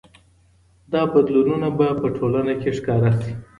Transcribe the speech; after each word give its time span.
دا 0.93 1.01
بدلونونه 1.13 1.67
به 1.77 1.87
په 2.01 2.07
ټولنه 2.17 2.53
کي 2.61 2.69
ښکاره 2.77 3.11
سي. 3.19 3.31